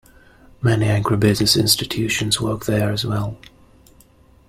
Many 0.63 0.87
agribusiness 0.87 1.59
institutions 1.59 2.41
work 2.41 2.65
there 2.65 2.91
as 2.91 3.05
well. 3.05 3.37